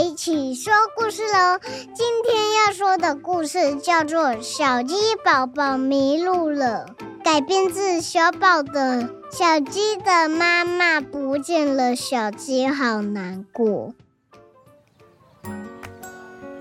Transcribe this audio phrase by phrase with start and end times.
[0.00, 1.60] 一起说故事喽！
[1.94, 6.86] 今天要说的故事叫做《小鸡宝宝迷路了》，
[7.22, 13.92] 改编自小宝的《小鸡的妈妈不见了》，小鸡好难过。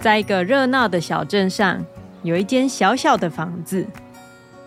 [0.01, 1.85] 在一个热闹的小镇上，
[2.23, 3.87] 有一间小小的房子，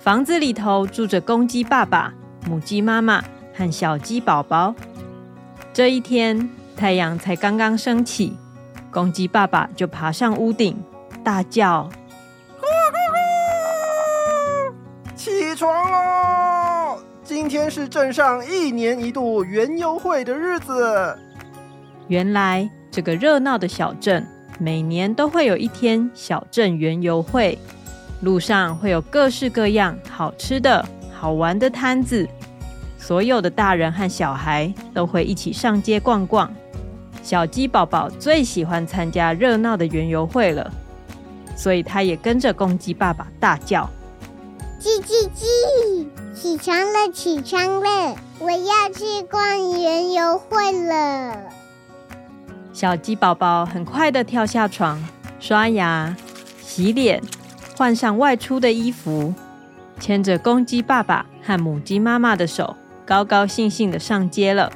[0.00, 2.14] 房子里头住着公鸡爸爸、
[2.46, 3.22] 母鸡妈妈
[3.54, 4.74] 和小鸡宝宝。
[5.74, 8.34] 这一天，太阳才刚刚升起，
[8.92, 10.76] 公鸡爸爸就爬上屋顶，
[11.24, 11.88] 大叫
[15.16, 16.98] ：“起床喽！
[17.24, 21.18] 今天是镇上一年一度园游会的日子。”
[22.08, 24.26] 原来，这个热闹的小镇
[24.58, 27.58] 每年都会有一天小镇园游会，
[28.20, 30.84] 路上会有各式各样好吃的
[31.18, 32.28] 好玩的摊子，
[32.98, 36.54] 所有的大人和小孩都会一起上街逛逛。
[37.22, 40.70] 小鸡宝宝最喜欢参加热闹的园游会了，
[41.56, 43.88] 所以它也跟着公鸡爸爸大叫
[44.82, 46.06] ：“叽叽叽！
[46.34, 48.16] 起床了，起床了！
[48.40, 51.36] 我要去逛园游会了。”
[52.74, 55.00] 小鸡宝宝很快的跳下床，
[55.38, 56.16] 刷牙、
[56.60, 57.22] 洗脸，
[57.76, 59.32] 换上外出的衣服，
[60.00, 62.76] 牵着公鸡爸爸和母鸡妈妈的手，
[63.06, 64.72] 高高兴兴的上街了。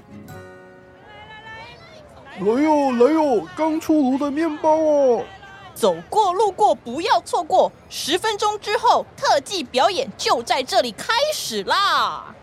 [2.39, 5.25] 来哟来哟，刚出炉的面包哦！
[5.73, 12.35] 走过路过不要错过，十分钟之后特技表演就在这里开始啦！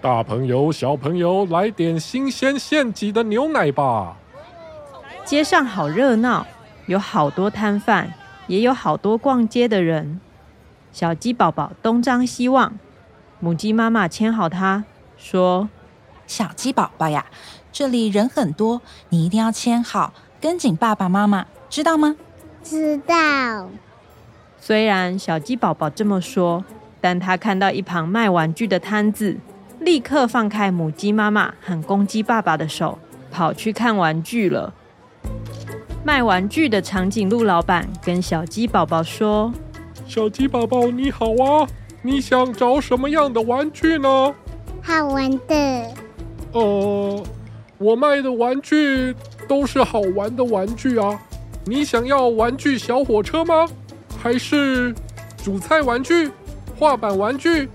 [0.00, 4.16] 大朋友小朋友，来点新鲜现挤的牛奶吧！
[5.26, 6.46] 街上好热闹，
[6.86, 8.14] 有好多摊贩，
[8.46, 10.18] 也有好多逛街的人。
[10.92, 12.78] 小鸡宝宝东张西望，
[13.38, 14.84] 母鸡妈妈牵好它，
[15.18, 15.68] 说
[16.26, 17.26] ：“小鸡宝宝呀。”
[17.72, 22.16] 这里人很多，你一定要牵好，跟紧爸爸妈妈，知道吗？
[22.62, 23.68] 知道。
[24.60, 26.64] 虽然小鸡宝宝这么说，
[27.00, 29.38] 但他看到一旁卖玩具的摊子，
[29.80, 32.98] 立刻放开母鸡妈妈和公鸡爸爸的手，
[33.30, 34.74] 跑去看玩具了。
[36.04, 39.52] 卖玩具的长颈鹿老板跟小鸡宝宝说
[40.06, 41.66] ：“小鸡宝宝你好啊，
[42.02, 44.34] 你想找什么样的玩具呢？”
[44.82, 45.94] 好玩的。
[46.52, 47.22] 呃。
[47.82, 49.12] 我卖的玩具
[49.48, 51.18] 都是好玩的玩具啊！
[51.64, 53.68] 你想要玩具小火车吗？
[54.22, 54.94] 还是
[55.42, 56.30] 煮菜玩具、
[56.78, 57.68] 画板玩具、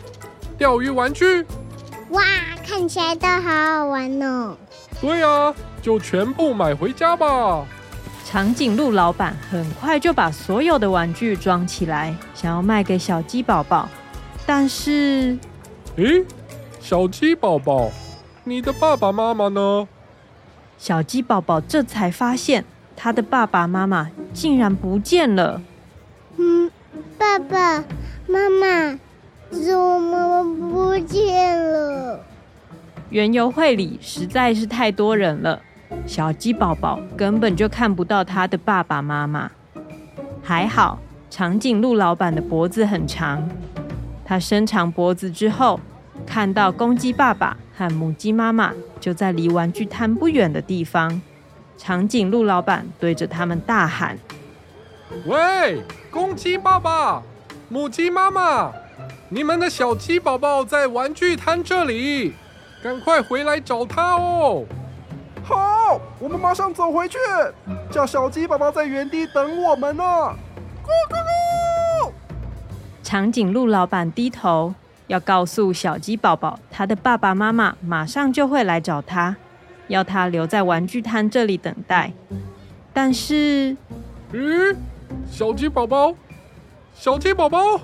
[0.57, 1.45] 钓鱼玩具？
[2.12, 2.23] 哇，
[2.66, 4.56] 看起来都好好玩哦！
[5.01, 7.66] 对啊，就全部买回家吧。
[8.24, 13.89] 长颈鹿老板很快就把所有的玩具装起来，想要卖给小鸡宝宝。
[14.45, 15.38] 但是，
[15.97, 16.24] 诶，
[16.79, 17.91] 小鸡宝宝，
[18.45, 19.85] 你的爸爸妈妈呢？
[20.77, 22.63] 小鸡宝宝这才发现，
[22.95, 25.61] 他的爸爸妈妈竟然不见了。
[26.38, 26.71] 嗯，
[27.17, 27.83] 爸爸
[28.27, 28.99] 妈妈
[29.49, 32.19] 怎么不见了？
[33.09, 35.61] 园游会里实在是太多人了，
[36.05, 39.49] 小鸡宝宝根本就看不到他的爸爸妈妈。
[40.44, 40.99] 还好，
[41.29, 43.49] 长颈鹿老板的脖子很长，
[44.23, 45.79] 他伸长脖子之后，
[46.27, 51.19] 看到公鸡爸爸和母鸡妈妈就在离玩具摊不远的地方，
[51.77, 54.19] 长颈鹿老板对着他们大喊
[55.25, 57.23] ：“喂，公鸡爸爸，
[57.69, 58.71] 母鸡妈妈，
[59.29, 62.33] 你们的小鸡宝宝在玩具摊这里，
[62.83, 64.63] 赶快回来找他哦！”
[65.44, 67.17] 好，我们马上走回去，
[67.89, 70.03] 叫小鸡宝宝在原地等我们呢。
[70.83, 71.15] 咕咕
[72.06, 72.12] 咕！
[73.01, 74.75] 长颈鹿老板低头。
[75.07, 79.36] 要告诉小鸡宝宝，他的爸爸妈妈马上就会来找他，
[79.88, 82.13] 要他留在玩具摊这里等待。
[82.94, 83.75] 但是，
[84.33, 84.75] 咦，
[85.30, 86.13] 小鸡宝宝，
[86.94, 87.81] 小鸡宝宝，啊！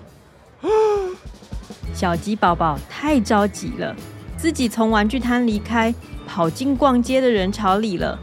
[1.94, 3.96] 小鸡宝宝太着急了，
[4.36, 5.94] 自己从玩具摊离开，
[6.28, 8.20] 跑进逛街的人潮里了。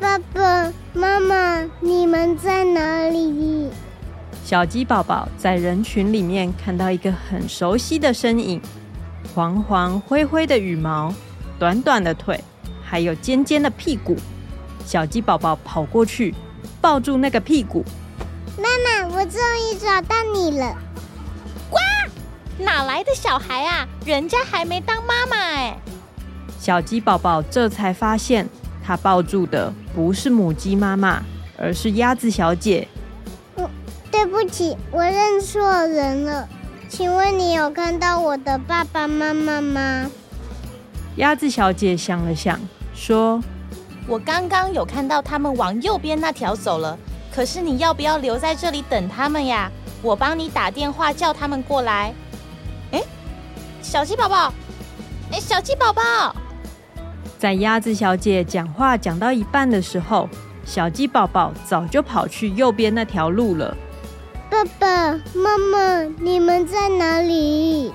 [0.00, 3.68] 爸爸妈妈，你们在哪里？
[4.44, 8.60] 小鸡宝宝在人群里面看到一个很熟悉的身影，
[9.34, 11.14] 黄黄灰灰的羽毛，
[11.58, 12.38] 短短的腿，
[12.84, 14.14] 还有尖尖的屁股。
[14.84, 16.34] 小鸡宝宝跑过去，
[16.78, 17.82] 抱住那个屁股。
[18.58, 20.76] 妈妈，我终于找到你了！
[21.70, 21.78] 呱，
[22.58, 23.88] 哪来的小孩啊？
[24.04, 25.78] 人家还没当妈妈哎！
[26.60, 28.46] 小鸡宝宝这才发现，
[28.84, 31.22] 他抱住的不是母鸡妈妈，
[31.56, 32.86] 而是鸭子小姐。
[34.24, 36.48] 嗯，对不起，我认错人了。
[36.88, 40.10] 请问你有看到我的爸爸妈妈吗？
[41.16, 42.58] 鸭子小姐想了想，
[42.94, 43.42] 说
[44.08, 46.98] ：“我刚刚有看到他们往右边那条走了。
[47.30, 49.70] 可是你要不要留在这里等他们呀？
[50.00, 52.14] 我帮你打电话叫他们过来。”
[52.92, 53.02] 哎，
[53.82, 54.52] 小鸡宝宝，
[55.32, 56.34] 哎，小鸡宝宝，
[57.38, 60.28] 在鸭子小姐讲话讲到一半的时候，
[60.64, 63.76] 小鸡宝宝早就跑去右边那条路了。
[64.54, 67.92] 爸爸妈妈，你们在哪里？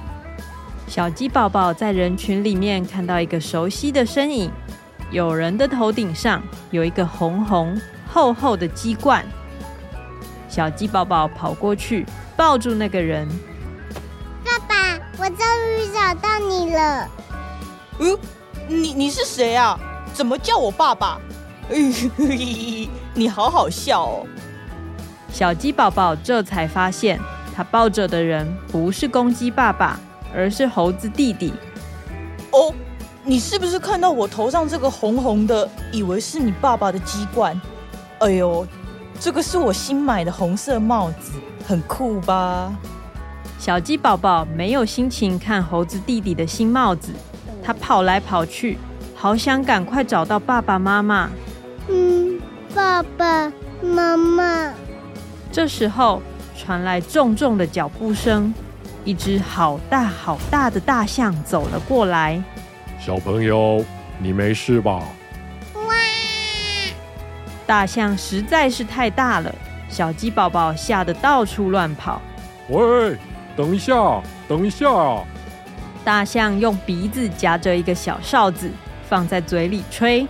[0.88, 4.52] 小鸡宝宝在人群里面看到一个熟悉的身影，
[5.10, 7.80] 有人的头顶上有一个红红
[8.12, 9.26] 厚厚的鸡冠。
[10.50, 13.26] 小鸡宝宝跑过去抱住那个人。
[14.44, 15.38] 爸爸，我终
[15.78, 17.08] 于找到你了。
[18.00, 18.20] 嗯，
[18.68, 19.80] 你你是谁啊？
[20.14, 21.22] 怎么叫我爸爸？
[21.70, 24.28] 你好好笑哦。
[25.32, 27.20] 小鸡宝宝这才发现，
[27.56, 30.00] 他抱着的人不是公鸡爸爸。
[30.32, 31.52] 而是猴子弟弟。
[32.52, 32.72] 哦，
[33.24, 37.60] 你是不是看到我头上这个红红的，以为是你爸爸的鸡冠？
[38.20, 38.64] 哎呦，
[39.20, 41.32] 这个是我新买的红色帽子，
[41.66, 42.72] 很酷吧？
[43.58, 47.12] 小鸡宝宝没有心情看猴子弟弟的新帽子，
[47.64, 48.78] 他跑来跑去，
[49.16, 51.28] 好想赶快找到爸爸妈妈。
[51.88, 52.40] 嗯，
[52.76, 54.72] 爸爸妈妈。
[55.52, 56.22] 这时候
[56.58, 58.54] 传来重重的脚步声。
[59.06, 62.40] 一只好大好大的大象走了过来。
[63.00, 63.84] 小朋友，
[64.20, 65.02] 你没事吧？
[65.74, 65.94] 哇！
[67.66, 69.56] 大象实在是太大了，
[69.90, 72.22] 小鸡宝宝吓得到处乱跑。
[72.68, 73.18] 喂，
[73.56, 74.86] 等一下，等一下！
[76.04, 78.70] 大象用鼻子夹着一个小哨子，
[79.08, 80.28] 放在嘴里吹。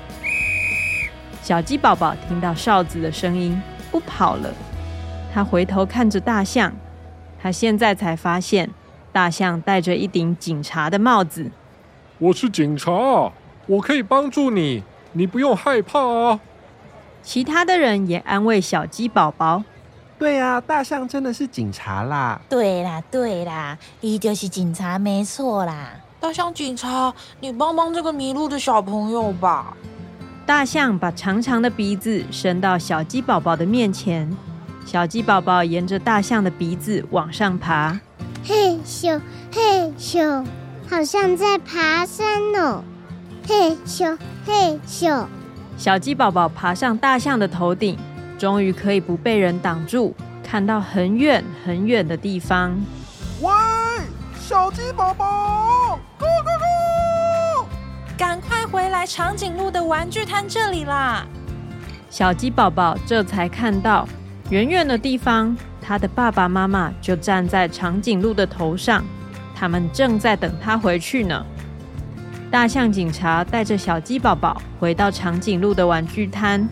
[1.42, 3.60] 小鸡宝宝听到哨子的声音，
[3.92, 4.54] 不跑了。
[5.34, 6.74] 他回头看着大象。
[7.42, 8.70] 他现在才发现，
[9.12, 11.50] 大象戴着一顶警察的帽子。
[12.18, 13.32] 我是警察，
[13.66, 14.84] 我可以帮助你，
[15.14, 16.40] 你不用害怕啊。
[17.24, 19.64] 其他的人也安慰小鸡宝宝
[20.20, 22.42] ：“对啊，大象真的是警察啦。
[22.50, 25.92] ”“对啦，对啦，你就是警察，没错啦。
[26.20, 29.78] ”“大象警察，你帮帮这个迷路的小朋友吧。”
[30.46, 34.36] 大象把长长的鼻子伸到小鸡宝宝的面前。
[34.86, 38.00] 小鸡宝宝沿着大象的鼻子往上爬，
[38.44, 39.22] 嘿咻
[39.54, 40.44] 嘿咻，
[40.90, 42.84] 好像在爬山哦。
[43.48, 45.26] 嘿咻嘿咻，
[45.78, 47.98] 小鸡宝宝爬上大象的头顶，
[48.38, 52.76] 终于可以不被人挡住，看到很远很远的地方。
[53.42, 53.52] 喂，
[54.40, 57.66] 小鸡宝宝，咕咕咕，
[58.18, 59.06] 赶快回来！
[59.06, 61.26] 长颈鹿的玩具摊这里啦！
[62.10, 64.08] 小鸡宝宝这才看到。
[64.50, 69.04] 远远的地方，他的爸爸妈妈就站在长颈鹿的头上，
[69.56, 71.46] 他们正在等他回去呢。
[72.50, 76.68] 大象警察带着小鸡宝宝回到长颈鹿的玩具摊，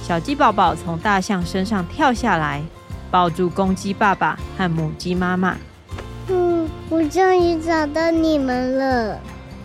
[0.00, 2.62] 小鸡宝宝从大象身上跳下来，
[3.10, 5.56] 抱住公鸡爸爸和母鸡妈妈。
[6.28, 9.18] 嗯，我终于找到你们了，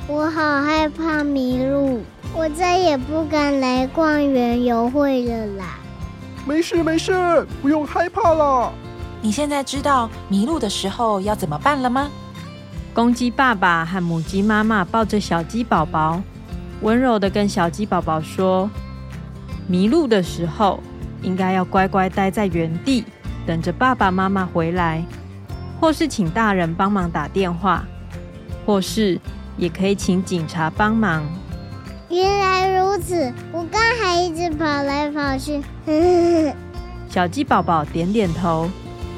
[0.07, 2.01] 我好害怕迷路，
[2.33, 5.65] 我再也不敢来逛园游会了啦。
[6.45, 8.71] 没事没事，不用害怕了。
[9.21, 12.09] 你现在知道迷路的时候要怎么办了吗？
[12.93, 16.21] 公鸡爸爸和母鸡妈妈抱着小鸡宝宝，
[16.81, 18.69] 温柔的跟小鸡宝宝说：
[19.67, 20.79] 迷路的时候
[21.21, 23.05] 应该要乖乖待在原地，
[23.47, 25.03] 等着爸爸妈妈回来，
[25.79, 27.85] 或是请大人帮忙打电话，
[28.65, 29.19] 或是
[29.55, 31.23] 也可以请警察帮忙。
[33.51, 35.61] 我刚还一直跑来跑去。
[37.09, 38.69] 小鸡宝宝点点头，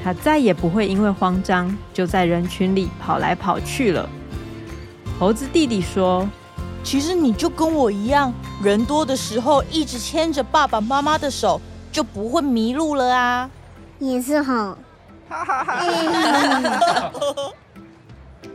[0.04, 4.08] 他再也不会因为慌张就在人群里跑来跑去了。
[5.20, 6.28] 猴子弟弟说
[6.84, 13.50] ：“其实你就跟我一样，人多的时候一直牵着爸爸妈妈的手，就不会迷路了啊。”
[14.00, 14.78] 也是哈。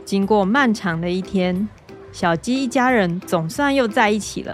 [0.05, 1.67] 经过漫长的一天。
[2.13, 4.53] 小鸡一家人总算又在一起了。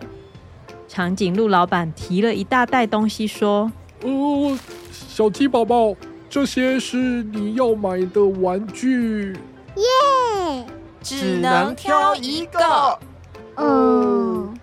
[0.88, 3.72] 长颈鹿老板提了一大袋东西，说
[4.04, 4.58] ：“哦，
[4.92, 5.94] 小鸡宝宝，
[6.30, 9.36] 这些是你要买的玩具。”
[9.76, 10.66] 耶！
[11.02, 13.00] 只能挑一个。
[13.56, 14.54] 哦。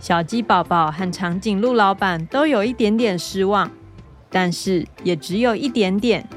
[0.00, 3.70] 小鸡宝宝和长颈鹿老板都有一点点失望。
[4.30, 6.28] 但是也只有一点点，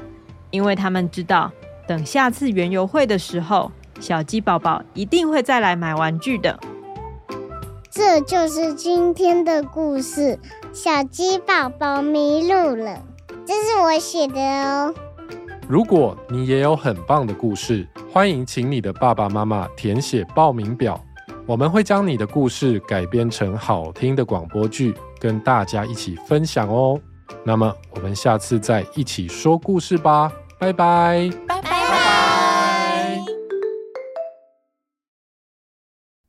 [0.52, 1.50] 因为他们知道，
[1.84, 6.60] 等下次园游会的时候，小鸡宝宝一定会再来买玩具的。
[7.98, 10.38] 这就是今天的故事，
[10.72, 13.02] 小鸡宝宝迷路了。
[13.44, 14.94] 这是我写的哦。
[15.68, 21.04] 如果你也有很棒的故事，欢迎请你的爸爸妈妈填写报名表，
[21.44, 27.00] 我们会将你的故事改编成好听的广播剧，跟大家一起分享哦。
[27.42, 31.67] 那么我们下次再一起说故事吧，拜拜，拜拜拜。